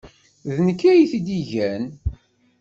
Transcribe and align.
D 0.55 0.57
nekk 0.65 0.81
ay 0.91 1.01
t-id-igan. 1.11 1.83